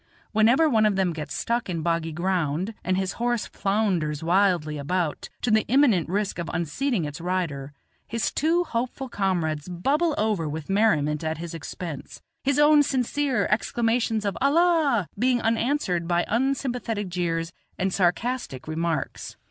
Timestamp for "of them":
0.87-1.13